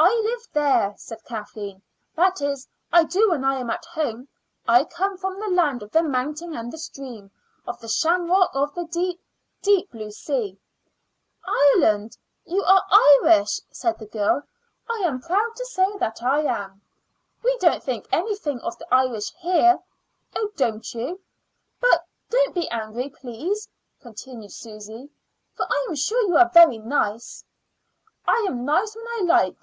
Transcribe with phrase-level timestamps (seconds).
[0.00, 1.82] "I live there," said Kathleen
[2.14, 4.28] "that is, I do when I am at home.
[4.68, 7.32] I come from the land of the mountain and the stream;
[7.66, 9.20] of the shamrock; of the deep,
[9.60, 10.56] deep blue sea."
[11.44, 12.16] "Ireland?
[12.48, 12.62] Are you
[13.24, 14.42] Irish?" said the girl.
[14.88, 16.80] "I am proud to say that I am."
[17.42, 19.80] "We don't think anything of the Irish here."
[20.36, 21.20] "Oh, don't you?"
[21.80, 23.68] "But don't be angry, please,"
[24.00, 25.10] continued Susy,
[25.56, 27.42] "for I am sure you are very nice."
[28.28, 29.56] "I am nice when I like.